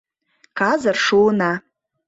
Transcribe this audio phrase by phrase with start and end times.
[0.59, 1.51] Казыр шуына.